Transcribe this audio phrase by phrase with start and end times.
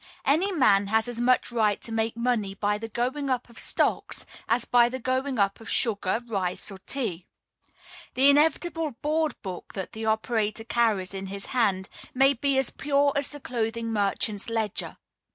[0.25, 4.25] Any man has as much right to make money by the going up of stocks
[4.47, 7.27] as by the going up of sugar, rice, or tea.
[8.15, 13.13] The inevitable board book that the operator carries in his hand may be as pure
[13.15, 14.97] as the clothing merchant's ledger.